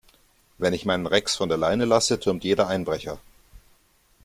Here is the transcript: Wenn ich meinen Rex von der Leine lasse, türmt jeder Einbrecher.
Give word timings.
Wenn 0.57 0.73
ich 0.73 0.83
meinen 0.87 1.05
Rex 1.05 1.35
von 1.35 1.47
der 1.47 1.59
Leine 1.59 1.85
lasse, 1.85 2.19
türmt 2.19 2.43
jeder 2.43 2.67
Einbrecher. 2.67 3.19